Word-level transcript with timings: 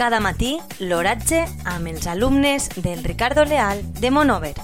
Cada 0.00 0.16
matí, 0.24 0.54
l'oratge 0.80 1.42
amb 1.68 1.90
els 1.90 2.06
alumnes 2.08 2.70
del 2.80 3.02
Ricardo 3.04 3.42
Leal 3.44 3.82
de 4.00 4.10
Monover. 4.10 4.54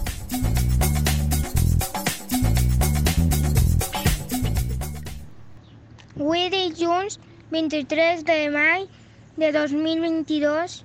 Avui 6.16 6.46
dilluns 6.54 7.18
23 7.52 8.24
de 8.24 8.36
maig 8.54 8.88
de 9.36 9.50
2022 9.52 10.78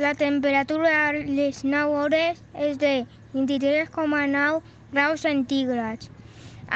la 0.00 0.14
temperatura 0.14 0.94
a 1.02 1.12
les 1.12 1.60
9 1.62 1.98
hores 2.00 2.40
és 2.56 2.80
de 2.80 2.94
23,9 3.34 4.62
graus 4.94 5.26
centígrads 5.26 6.08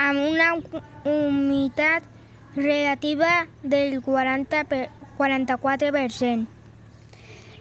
amb 0.04 0.20
una 0.20 0.50
humitat 1.08 2.04
relativa 2.60 3.32
del 3.62 4.02
40 4.02 4.66
per, 4.68 4.82
44%. 5.16 6.44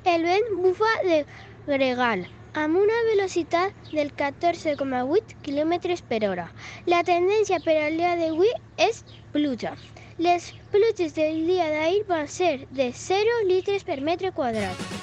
El 0.05 0.23
vent 0.27 0.47
bufa 0.59 0.89
de 1.03 1.17
gregal 1.65 2.25
amb 2.61 2.79
una 2.79 2.97
velocitat 3.09 3.91
del 3.91 4.11
14,8 4.21 5.37
km 5.45 5.95
per 6.09 6.19
hora. 6.29 6.47
La 6.93 6.99
tendència 7.07 7.61
per 7.63 7.77
al 7.85 7.95
dia 8.01 8.11
d'avui 8.19 8.51
és 8.87 8.99
pluja. 9.31 9.71
Les 10.27 10.51
pluges 10.75 11.15
del 11.15 11.47
día 11.47 11.69
de 11.71 11.79
ahí 11.85 12.03
van 12.11 12.27
a 12.27 12.35
ser 12.35 12.67
de 12.81 12.91
0 13.05 13.39
litros 13.47 13.87
per 13.87 14.01
metro 14.01 14.33
cuadrado. 14.33 15.02